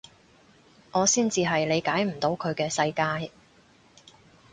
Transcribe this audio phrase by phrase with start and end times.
[0.93, 3.31] 我先至係理解唔到佢嘅世界